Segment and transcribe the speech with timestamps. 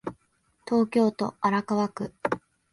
[0.65, 2.11] 東京都荒川区